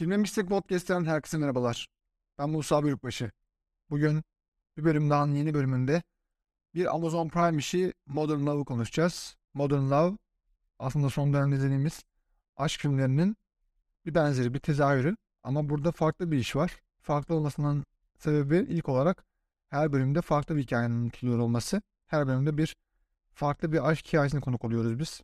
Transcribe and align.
Filme 0.00 0.16
Mistik 0.16 0.48
Podcast'ten 0.48 1.04
herkese 1.04 1.38
merhabalar. 1.38 1.88
Ben 2.38 2.50
Musa 2.50 2.82
Bölükbaşı. 2.82 3.30
Bugün 3.90 4.22
bir 4.76 4.84
bölüm 4.84 5.10
daha 5.10 5.26
yeni 5.26 5.54
bölümünde 5.54 6.02
bir 6.74 6.94
Amazon 6.94 7.28
Prime 7.28 7.58
işi 7.58 7.92
Modern 8.06 8.46
Love'ı 8.46 8.64
konuşacağız. 8.64 9.36
Modern 9.54 9.90
Love 9.90 10.16
aslında 10.78 11.10
son 11.10 11.32
dönemde 11.32 11.56
izlediğimiz 11.56 12.02
aşk 12.56 12.80
filmlerinin 12.80 13.36
bir 14.06 14.14
benzeri, 14.14 14.54
bir 14.54 14.58
tezahürü. 14.58 15.16
Ama 15.42 15.68
burada 15.68 15.92
farklı 15.92 16.30
bir 16.30 16.38
iş 16.38 16.56
var. 16.56 16.80
Farklı 17.02 17.34
olmasının 17.34 17.84
sebebi 18.18 18.56
ilk 18.56 18.88
olarak 18.88 19.24
her 19.68 19.92
bölümde 19.92 20.20
farklı 20.20 20.56
bir 20.56 20.62
hikayenin 20.62 20.94
anlatılıyor 20.94 21.38
olması. 21.38 21.82
Her 22.06 22.26
bölümde 22.26 22.56
bir 22.56 22.76
farklı 23.32 23.72
bir 23.72 23.88
aşk 23.88 24.06
hikayesine 24.06 24.40
konuk 24.40 24.64
oluyoruz 24.64 24.98
biz. 24.98 25.20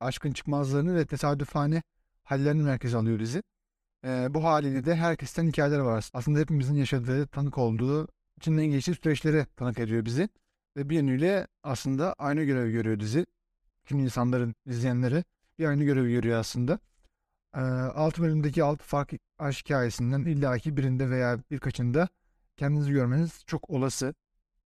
Aşkın 0.00 0.32
çıkmazlarını 0.32 0.94
ve 0.94 1.06
tesadüfane 1.06 1.82
hallerini 2.24 2.62
merkeze 2.62 2.96
alıyor 2.96 3.18
dizi. 3.18 3.42
Ee, 4.04 4.34
bu 4.34 4.44
haliyle 4.44 4.84
de 4.84 4.96
herkesten 4.96 5.46
hikayeler 5.46 5.78
var. 5.78 6.10
Aslında 6.12 6.38
hepimizin 6.38 6.74
yaşadığı, 6.74 7.26
tanık 7.26 7.58
olduğu, 7.58 8.08
içinden 8.36 8.66
geçtiği 8.66 8.94
süreçleri 8.94 9.46
tanık 9.56 9.78
ediyor 9.78 10.04
bizi. 10.04 10.28
Ve 10.76 10.88
bir 10.90 10.96
yönüyle 10.96 11.46
aslında 11.62 12.12
aynı 12.12 12.44
görevi 12.44 12.72
görüyor 12.72 13.00
dizi. 13.00 13.26
Tüm 13.84 13.98
insanların, 13.98 14.54
izleyenleri 14.66 15.24
bir 15.58 15.66
aynı 15.66 15.84
görevi 15.84 16.12
görüyor 16.12 16.38
aslında. 16.38 16.78
Ee, 17.56 17.60
6 17.60 18.22
bölümdeki 18.22 18.64
6 18.64 18.84
farklı 18.84 19.18
aşk 19.38 19.64
hikayesinden 19.64 20.20
illaki 20.20 20.76
birinde 20.76 21.10
veya 21.10 21.38
birkaçında 21.50 22.08
kendinizi 22.56 22.92
görmeniz 22.92 23.42
çok 23.46 23.70
olası. 23.70 24.14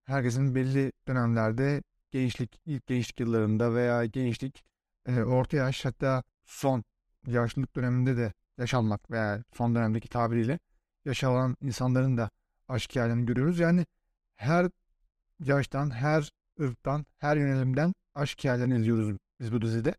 Herkesin 0.05 0.55
belli 0.55 0.93
dönemlerde 1.09 1.83
gençlik, 2.11 2.61
ilk 2.67 2.87
gençlik 2.87 3.21
yıllarında 3.21 3.75
veya 3.75 4.05
gençlik, 4.05 4.65
e, 5.07 5.23
orta 5.23 5.57
yaş 5.57 5.85
hatta 5.85 6.23
son 6.45 6.85
yaşlılık 7.27 7.77
döneminde 7.77 8.17
de 8.17 8.33
yaşanmak 8.59 9.11
veya 9.11 9.43
son 9.53 9.75
dönemdeki 9.75 10.09
tabiriyle 10.09 10.59
yaşanan 11.05 11.57
insanların 11.63 12.17
da 12.17 12.31
aşk 12.69 12.91
hikayelerini 12.91 13.27
görüyoruz. 13.27 13.59
Yani 13.59 13.87
her 14.37 14.71
yaştan, 15.41 15.91
her 15.91 16.31
ırktan, 16.61 17.07
her 17.19 17.37
yönelimden 17.37 17.95
aşk 18.15 18.39
hikayelerini 18.39 18.77
izliyoruz 18.77 19.17
biz 19.41 19.53
bu 19.53 19.63
dizide. 19.63 19.95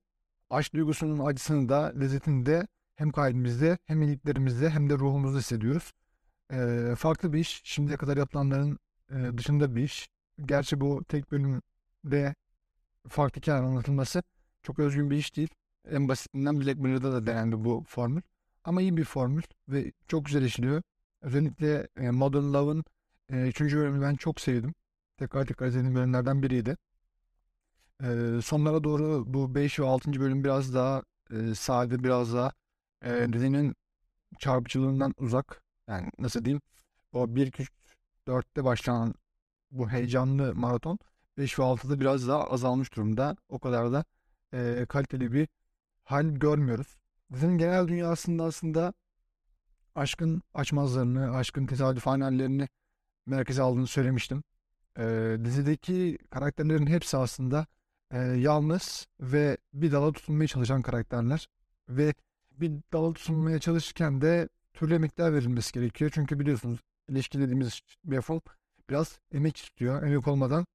Aşk 0.49 0.73
duygusunun 0.73 1.25
acısını 1.25 1.69
da, 1.69 1.93
lezzetini 1.99 2.45
de 2.45 2.67
hem 2.95 3.11
kalbimizde, 3.11 3.77
hem 3.85 4.01
iliklerimizde, 4.01 4.69
hem 4.69 4.89
de 4.89 4.93
ruhumuzda 4.93 5.39
hissediyoruz. 5.39 5.93
Ee, 6.53 6.93
farklı 6.97 7.33
bir 7.33 7.39
iş. 7.39 7.61
Şimdiye 7.63 7.97
kadar 7.97 8.17
yapılanların 8.17 8.79
e, 9.11 9.37
dışında 9.37 9.75
bir 9.75 9.83
iş. 9.83 10.09
Gerçi 10.45 10.81
bu 10.81 11.03
tek 11.03 11.31
bölümde 11.31 12.35
farklı 13.09 13.41
hikaye 13.41 13.61
anlatılması 13.61 14.23
çok 14.63 14.79
özgün 14.79 15.09
bir 15.09 15.17
iş 15.17 15.35
değil. 15.35 15.49
En 15.91 16.07
basitinden 16.07 16.61
Black 16.61 16.79
Mirror'da 16.79 17.13
da 17.13 17.27
denendi 17.27 17.63
bu 17.65 17.83
formül. 17.87 18.21
Ama 18.67 18.81
iyi 18.81 18.97
bir 18.97 19.03
formül 19.03 19.43
ve 19.69 19.91
çok 20.07 20.25
güzel 20.25 20.43
işliyor. 20.43 20.81
Özellikle 21.21 21.87
e, 21.97 22.11
Modern 22.11 22.53
Love'ın 22.53 22.83
e, 23.29 23.47
3. 23.47 23.61
bölümünü 23.61 24.01
ben 24.01 24.15
çok 24.15 24.41
sevdim. 24.41 24.73
Tekrar 25.17 25.45
tekrar 25.45 25.67
izlediğim 25.67 25.95
bölümlerden 25.95 26.43
biriydi. 26.43 26.77
E, 28.03 28.39
sonlara 28.43 28.83
doğru 28.83 29.23
bu 29.27 29.55
5 29.55 29.79
ve 29.79 29.85
6. 29.85 30.19
bölüm 30.19 30.43
biraz 30.43 30.73
daha 30.73 31.03
e, 31.31 31.55
sade, 31.55 32.03
biraz 32.03 32.33
daha 32.33 32.51
e, 33.05 33.33
dizinin 33.33 33.75
çarpıcılığından 34.39 35.13
uzak. 35.17 35.61
Yani 35.87 36.09
nasıl 36.19 36.45
diyeyim? 36.45 36.61
O 37.13 37.35
1, 37.35 37.47
2, 37.47 37.63
3, 37.63 37.71
4'te 38.27 38.63
başlanan 38.63 39.13
bu 39.71 39.89
heyecanlı 39.89 40.55
maraton 40.55 40.99
5 41.37 41.59
ve 41.59 41.63
6'da 41.63 41.99
biraz 41.99 42.27
daha 42.27 42.43
azalmış 42.43 42.93
durumda. 42.95 43.35
O 43.49 43.59
kadar 43.59 43.91
da 43.91 44.05
kaliteli 44.85 45.33
bir 45.33 45.47
hal 46.03 46.25
görmüyoruz. 46.25 46.97
Dizinin 47.33 47.57
genel 47.57 47.87
dünyasında 47.87 48.43
aslında 48.43 48.93
aşkın 49.95 50.41
açmazlarını, 50.53 51.35
aşkın 51.35 51.65
tesadüf 51.65 52.05
hallerini 52.05 52.67
merkeze 53.25 53.61
aldığını 53.61 53.87
söylemiştim. 53.87 54.43
Ee, 54.99 55.37
dizideki 55.45 56.17
karakterlerin 56.29 56.87
hepsi 56.87 57.17
aslında 57.17 57.65
e, 58.11 58.17
yalnız 58.17 59.07
ve 59.19 59.57
bir 59.73 59.91
dala 59.91 60.11
tutunmaya 60.11 60.47
çalışan 60.47 60.81
karakterler. 60.81 61.47
Ve 61.89 62.13
bir 62.51 62.71
dala 62.93 63.13
tutunmaya 63.13 63.59
çalışırken 63.59 64.21
de 64.21 64.49
türlü 64.73 64.95
emekler 64.95 65.33
verilmesi 65.33 65.73
gerekiyor. 65.73 66.11
Çünkü 66.13 66.39
biliyorsunuz 66.39 66.79
ilişki 67.09 67.39
dediğimiz 67.39 67.81
mefhum 68.03 68.41
biraz 68.89 69.19
emek 69.31 69.57
istiyor. 69.57 70.03
Emek 70.03 70.27
olmadan 70.27 70.65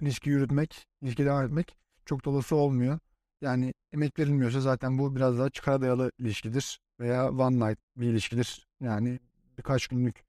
ilişki 0.00 0.30
yürütmek, 0.30 0.86
ilişki 1.02 1.24
devam 1.24 1.44
etmek 1.44 1.76
çok 2.06 2.24
dolası 2.24 2.56
olmuyor. 2.56 2.98
Yani 3.42 3.74
emek 3.92 4.18
verilmiyorsa 4.18 4.60
zaten 4.60 4.98
bu 4.98 5.16
biraz 5.16 5.38
daha 5.38 5.50
çıkara 5.50 5.80
dayalı 5.80 6.12
ilişkidir 6.18 6.80
veya 7.00 7.30
one 7.30 7.68
night 7.68 7.78
bir 7.96 8.06
ilişkidir. 8.06 8.66
Yani 8.80 9.20
birkaç 9.58 9.86
günlük 9.86 10.24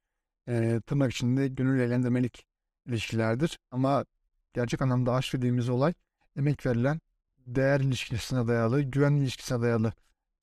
e, 0.48 0.82
tırnak 0.88 1.12
içinde 1.12 1.48
gönül 1.48 1.80
eğlendirmelik 1.80 2.46
ilişkilerdir. 2.88 3.60
Ama 3.72 4.06
gerçek 4.54 4.82
anlamda 4.82 5.14
aşk 5.14 5.34
dediğimiz 5.34 5.70
olay 5.70 5.94
emek 6.36 6.66
verilen, 6.66 7.00
değer 7.48 7.80
ilişkisine 7.80 8.48
dayalı, 8.48 8.82
güven 8.82 9.14
ilişkisine 9.14 9.62
dayalı 9.62 9.94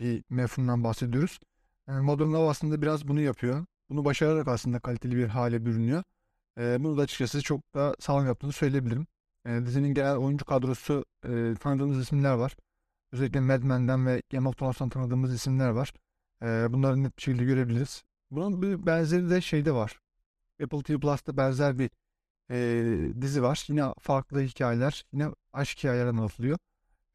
bir 0.00 0.24
mefhumdan 0.30 0.84
bahsediyoruz. 0.84 1.40
Yani 1.88 2.04
Modern 2.04 2.32
Love 2.32 2.50
aslında 2.50 2.82
biraz 2.82 3.08
bunu 3.08 3.20
yapıyor. 3.20 3.66
Bunu 3.90 4.04
başararak 4.04 4.48
aslında 4.48 4.80
kaliteli 4.80 5.16
bir 5.16 5.28
hale 5.28 5.66
bürünüyor. 5.66 6.02
E, 6.58 6.84
bunu 6.84 6.98
da 6.98 7.02
açıkçası 7.02 7.42
çok 7.42 7.74
da 7.74 7.94
sağlam 8.00 8.26
yaptığını 8.26 8.52
söyleyebilirim. 8.52 9.06
E, 9.46 9.66
dizinin 9.66 9.94
genel 9.94 10.16
oyuncu 10.16 10.44
kadrosu 10.44 11.04
e, 11.24 11.54
tanıdığımız 11.60 11.98
isimler 11.98 12.34
var. 12.34 12.56
Özellikle 13.12 13.40
Mad 13.40 13.62
Men'den 13.62 14.06
ve 14.06 14.22
Game 14.32 14.48
of 14.48 14.56
Thrones'tan 14.56 14.88
tanıdığımız 14.88 15.34
isimler 15.34 15.70
var. 15.70 15.92
E, 16.42 16.72
bunları 16.72 17.02
net 17.02 17.16
bir 17.16 17.22
şekilde 17.22 17.44
görebiliriz. 17.44 18.04
Bunun 18.30 18.62
bir 18.62 18.86
benzeri 18.86 19.30
de 19.30 19.40
şeyde 19.40 19.72
var. 19.72 20.00
Apple 20.62 20.82
TV 20.82 21.00
Plus'ta 21.00 21.36
benzer 21.36 21.78
bir 21.78 21.90
e, 22.50 23.22
dizi 23.22 23.42
var. 23.42 23.64
Yine 23.68 23.94
farklı 23.98 24.40
hikayeler, 24.40 25.04
yine 25.12 25.28
aşk 25.52 25.78
hikayeleri 25.78 26.08
anlatılıyor. 26.08 26.58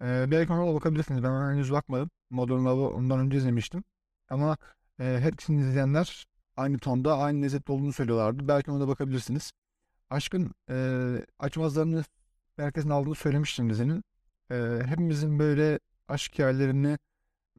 E, 0.01 0.31
belki 0.31 0.53
ona 0.53 0.73
bakabilirsiniz. 0.75 1.23
Ben 1.23 1.51
henüz 1.51 1.71
bakmadım. 1.71 2.09
Modern 2.29 2.65
Love'ı 2.65 2.89
ondan 2.95 3.19
önce 3.19 3.37
izlemiştim. 3.37 3.83
Ama 4.29 4.57
e, 4.99 5.17
hepsini 5.21 5.61
izleyenler 5.61 6.27
aynı 6.57 6.79
tonda, 6.79 7.17
aynı 7.17 7.41
lezzetli 7.41 7.71
olduğunu 7.71 7.93
söylüyorlardı. 7.93 8.47
Belki 8.47 8.71
ona 8.71 8.79
da 8.79 8.87
bakabilirsiniz. 8.87 9.51
Aşkın 10.09 10.51
e, 10.69 10.75
açmazlarını 11.39 12.03
merkezine 12.57 12.93
aldığını 12.93 13.15
söylemiştim 13.15 13.69
dizinin. 13.69 14.03
E, 14.51 14.79
hepimizin 14.85 15.39
böyle 15.39 15.79
aşk 16.07 16.33
hikayelerini 16.33 16.97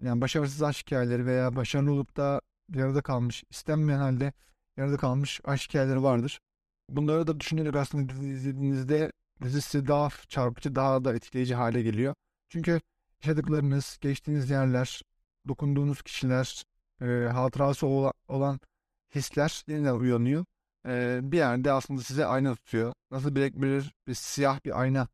yani 0.03 0.21
başarısız 0.21 0.63
aşk 0.63 0.87
hikayeleri 0.87 1.27
veya 1.27 1.57
başarılı 1.57 1.93
olup 1.93 2.17
da 2.17 2.41
yarıda 2.75 3.03
kalmış, 3.03 3.45
istenmeyen 3.51 3.99
halde 3.99 4.33
yarıda 4.77 4.97
kalmış 4.97 5.41
aşk 5.45 5.71
hikayeleri 5.71 6.03
vardır. 6.03 6.41
Bunları 6.89 7.27
da 7.27 7.41
düşünerek 7.41 7.77
aslında 7.77 8.09
dizi 8.09 8.29
izlediğinizde 8.29 9.13
dizisi 9.43 9.89
daha 9.89 10.09
çarpıcı, 10.29 10.75
daha 10.75 11.05
da 11.05 11.15
etkileyici 11.15 11.55
hale 11.55 11.83
geliyor. 11.83 12.15
Çünkü 12.49 12.81
yaşadıklarınız, 13.23 13.99
geçtiğiniz 14.01 14.51
yerler, 14.51 15.03
dokunduğunuz 15.49 16.03
kişiler, 16.03 16.65
e, 17.01 17.07
hatırası 17.33 17.87
olan 18.29 18.61
hisler 19.15 19.63
yeniden 19.69 19.95
uyanıyor 19.95 20.45
e, 20.87 21.21
bir 21.23 21.37
yerde 21.37 21.73
aslında 21.73 22.03
size 22.03 22.27
ayna 22.27 22.55
tutuyor. 22.55 22.93
Nasıl 23.11 23.37
Black 23.37 23.57
Mirror 23.57 23.91
bir 24.09 24.15
siyah 24.15 24.65
bir 24.65 24.81
ayna 24.81 25.09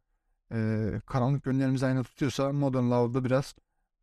e, 0.53 0.91
karanlık 1.07 1.47
yönlerimizi 1.47 1.87
ayna 1.87 2.03
tutuyorsa 2.03 2.53
Modern 2.53 2.91
Love'da 2.91 3.25
biraz 3.25 3.55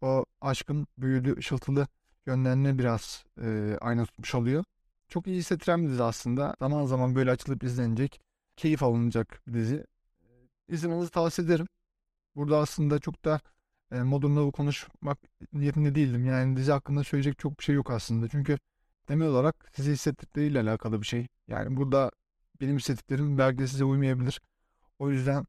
o 0.01 0.25
aşkın 0.41 0.87
büyülü, 0.97 1.37
ışıltılı 1.37 1.87
yönlerini 2.25 2.79
biraz 2.79 3.23
e, 3.41 3.77
ayna 3.81 4.05
tutmuş 4.05 4.35
oluyor. 4.35 4.63
Çok 5.09 5.27
iyi 5.27 5.37
hissettiren 5.37 5.83
bir 5.83 5.89
dizi 5.89 6.03
aslında. 6.03 6.55
Zaman 6.59 6.85
zaman 6.85 7.15
böyle 7.15 7.31
açılıp 7.31 7.63
izlenecek, 7.63 8.21
keyif 8.55 8.83
alınacak 8.83 9.41
bir 9.47 9.53
dizi. 9.53 9.85
İzlemenizi 10.67 11.11
tavsiye 11.11 11.47
ederim. 11.47 11.67
Burada 12.35 12.57
aslında 12.57 12.99
çok 12.99 13.25
da 13.25 13.39
e, 13.91 14.01
Modern 14.01 14.35
Love'ı 14.35 14.51
konuşmak 14.51 15.17
niyetinde 15.53 15.95
değildim. 15.95 16.25
Yani 16.25 16.57
dizi 16.57 16.71
hakkında 16.71 17.03
söyleyecek 17.03 17.39
çok 17.39 17.59
bir 17.59 17.63
şey 17.63 17.75
yok 17.75 17.91
aslında. 17.91 18.27
Çünkü 18.27 18.59
temel 19.09 19.27
olarak 19.27 19.55
sizi 19.73 19.91
hissettikleriyle 19.91 20.59
alakalı 20.61 21.01
bir 21.01 21.05
şey. 21.07 21.27
Yani 21.47 21.77
burada 21.77 22.11
benim 22.61 22.77
hissettiklerim 22.77 23.37
belki 23.37 23.59
de 23.59 23.67
size 23.67 23.85
uymayabilir. 23.85 24.41
O 24.99 25.11
yüzden 25.11 25.45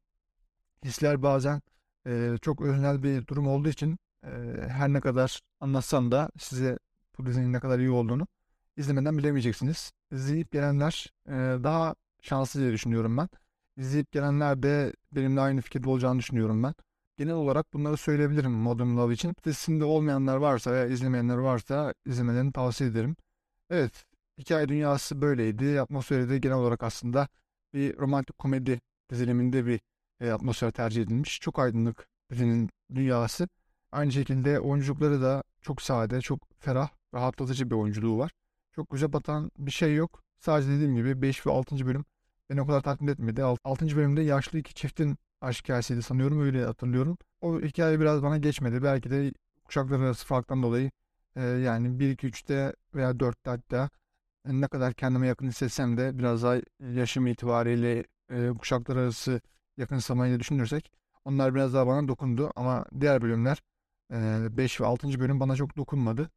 hisler 0.85 1.23
bazen 1.23 1.61
e, 2.07 2.35
çok 2.41 2.61
öznel 2.61 3.03
bir 3.03 3.27
durum 3.27 3.47
olduğu 3.47 3.69
için 3.69 3.97
e, 4.25 4.29
her 4.67 4.93
ne 4.93 5.01
kadar 5.01 5.41
anlatsam 5.59 6.11
da 6.11 6.29
size 6.39 6.79
bu 7.17 7.25
dizinin 7.25 7.53
ne 7.53 7.59
kadar 7.59 7.79
iyi 7.79 7.89
olduğunu 7.89 8.27
izlemeden 8.77 9.17
bilemeyeceksiniz. 9.17 9.91
İzleyip 10.11 10.51
gelenler 10.51 11.13
e, 11.27 11.33
daha 11.63 11.95
şanslı 12.21 12.59
diye 12.59 12.71
düşünüyorum 12.71 13.17
ben. 13.17 13.29
İzleyip 13.77 14.11
gelenler 14.11 14.63
de 14.63 14.93
benimle 15.11 15.41
aynı 15.41 15.61
fikirde 15.61 15.89
olacağını 15.89 16.19
düşünüyorum 16.19 16.63
ben. 16.63 16.73
Genel 17.17 17.33
olarak 17.33 17.73
bunları 17.73 17.97
söyleyebilirim 17.97 18.51
Modern 18.51 18.97
Love 18.97 19.13
için. 19.13 19.35
Dizisinde 19.45 19.85
olmayanlar 19.85 20.37
varsa 20.37 20.71
veya 20.71 20.85
izlemeyenler 20.85 21.37
varsa 21.37 21.93
izlemelerini 22.05 22.51
tavsiye 22.51 22.89
ederim. 22.89 23.15
Evet, 23.71 24.05
hikaye 24.37 24.67
dünyası 24.69 25.21
böyleydi. 25.21 25.81
Atmosferi 25.81 26.29
de 26.29 26.37
genel 26.37 26.55
olarak 26.55 26.83
aslında 26.83 27.27
bir 27.73 27.97
romantik 27.97 28.37
komedi 28.39 28.79
diziliminde 29.09 29.65
bir 29.65 29.79
e, 30.19 30.31
atmosfer 30.31 30.71
tercih 30.71 31.01
edilmiş. 31.01 31.39
Çok 31.41 31.59
aydınlık 31.59 32.07
dizinin 32.31 32.69
dünyası. 32.95 33.47
Aynı 33.91 34.11
şekilde 34.11 34.59
oyunculukları 34.59 35.21
da 35.21 35.43
çok 35.61 35.81
sade, 35.81 36.21
çok 36.21 36.39
ferah 36.59 36.89
rahatlatıcı 37.13 37.69
bir 37.69 37.75
oyunculuğu 37.75 38.17
var. 38.17 38.31
Çok 38.75 38.89
güzel 38.89 39.13
batan 39.13 39.51
bir 39.57 39.71
şey 39.71 39.95
yok. 39.95 40.23
Sadece 40.39 40.69
dediğim 40.69 40.95
gibi 40.95 41.21
5 41.21 41.47
ve 41.47 41.51
6. 41.51 41.85
bölüm 41.85 42.05
beni 42.49 42.61
o 42.61 42.67
kadar 42.67 42.81
tatmin 42.81 43.07
etmedi. 43.07 43.43
6. 43.43 43.95
bölümde 43.95 44.21
yaşlı 44.21 44.59
iki 44.59 44.73
çiftin 44.73 45.17
aşk 45.41 45.63
hikayesiydi 45.63 46.01
sanıyorum 46.01 46.41
öyle 46.41 46.65
hatırlıyorum. 46.65 47.17
O 47.41 47.61
hikaye 47.61 47.99
biraz 47.99 48.23
bana 48.23 48.37
geçmedi. 48.37 48.83
Belki 48.83 49.11
de 49.11 49.33
kuşaklar 49.63 49.99
arası 49.99 50.25
farktan 50.25 50.63
dolayı 50.63 50.91
e, 51.35 51.43
yani 51.43 51.99
1, 51.99 52.09
2, 52.09 52.27
3'te 52.27 52.73
veya 52.95 53.11
4'te 53.11 53.49
hatta 53.49 53.89
ne 54.45 54.67
kadar 54.67 54.93
kendime 54.93 55.27
yakın 55.27 55.47
hissetsem 55.47 55.97
de 55.97 56.19
biraz 56.19 56.43
daha 56.43 56.55
yaşım 56.79 57.27
itibariyle 57.27 58.03
e, 58.29 58.49
kuşaklar 58.59 58.95
arası 58.95 59.41
yakınsamayı 59.77 60.39
düşünürsek 60.39 60.91
onlar 61.25 61.55
biraz 61.55 61.73
daha 61.73 61.87
bana 61.87 62.07
dokundu 62.07 62.51
ama 62.55 62.85
diğer 62.99 63.21
bölümler 63.21 63.63
5 64.57 64.81
ve 64.81 64.85
6. 64.85 65.19
bölüm 65.19 65.39
bana 65.39 65.55
çok 65.55 65.77
dokunmadı. 65.77 66.29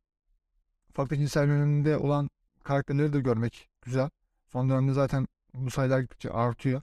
Farklı 0.93 1.17
cinsel 1.17 1.49
yönünde 1.49 1.97
olan 1.97 2.31
karakterleri 2.65 3.13
de 3.13 3.21
görmek 3.21 3.69
güzel. 3.83 4.11
Son 4.47 4.71
dönemde 4.71 4.93
zaten 4.93 5.27
bu 5.55 5.71
sayılar 5.71 6.01
gittikçe 6.01 6.31
artıyor. 6.31 6.83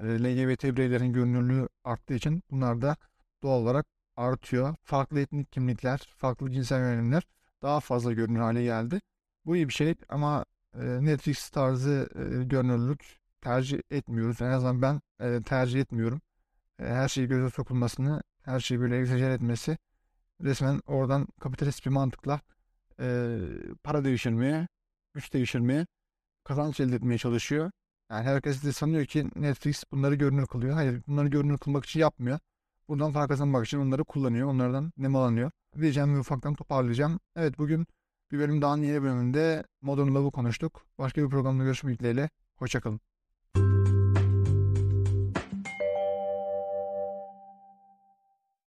E, 0.00 0.04
LGBT 0.04 0.64
bireylerin 0.64 1.12
görünürlüğü 1.12 1.68
arttığı 1.84 2.14
için 2.14 2.42
bunlar 2.50 2.82
da 2.82 2.96
doğal 3.42 3.60
olarak 3.60 3.86
artıyor. 4.16 4.74
Farklı 4.82 5.20
etnik 5.20 5.52
kimlikler, 5.52 5.98
farklı 6.16 6.50
cinsel 6.50 6.78
yönelimler 6.80 7.22
daha 7.62 7.80
fazla 7.80 8.12
görünür 8.12 8.40
hale 8.40 8.62
geldi. 8.62 9.00
Bu 9.46 9.56
iyi 9.56 9.68
bir 9.68 9.72
şey 9.72 9.94
ama 10.08 10.44
Netflix 10.74 11.50
tarzı 11.50 12.08
görünürlük 12.46 13.18
tercih 13.40 13.80
etmiyoruz. 13.90 14.42
En 14.42 14.50
azından 14.50 14.82
ben 14.82 15.00
tercih 15.42 15.80
etmiyorum. 15.80 16.20
Her 16.78 17.08
şeyi 17.08 17.28
göze 17.28 17.50
sokulmasını, 17.50 18.22
her 18.42 18.60
şeyi 18.60 18.80
böyle 18.80 18.98
egzajer 18.98 19.30
etmesi 19.30 19.78
resmen 20.42 20.80
oradan 20.86 21.28
kapitalist 21.40 21.86
bir 21.86 21.90
mantıkla 21.90 22.40
para 23.82 24.04
devşirmeye, 24.04 24.68
güç 25.14 25.32
devşirmeye, 25.32 25.86
kazanç 26.44 26.80
elde 26.80 26.96
etmeye 26.96 27.18
çalışıyor. 27.18 27.70
Yani 28.10 28.24
herkes 28.24 28.64
de 28.64 28.72
sanıyor 28.72 29.04
ki 29.04 29.26
Netflix 29.36 29.84
bunları 29.92 30.14
görünür 30.14 30.46
kılıyor. 30.46 30.74
Hayır, 30.74 31.02
bunları 31.08 31.28
görünür 31.28 31.58
kılmak 31.58 31.84
için 31.84 32.00
yapmıyor. 32.00 32.38
Buradan 32.90 33.12
para 33.12 33.28
kazanmak 33.28 33.66
için 33.66 33.78
onları 33.78 34.04
kullanıyor, 34.04 34.48
onlardan 34.48 34.92
nemalanıyor. 34.96 35.50
Diyeceğim 35.80 36.14
ve 36.14 36.18
ufaktan 36.18 36.54
toparlayacağım. 36.54 37.20
Evet 37.36 37.58
bugün 37.58 37.86
bir 38.32 38.38
bölüm 38.38 38.62
daha 38.62 38.76
yeni 38.76 39.02
bölümünde 39.02 39.64
Modern 39.82 40.14
Love'u 40.14 40.30
konuştuk. 40.30 40.86
Başka 40.98 41.22
bir 41.22 41.28
programda 41.28 41.64
görüşmek 41.64 41.98
dileğiyle. 41.98 42.30
Hoşçakalın. 42.56 43.00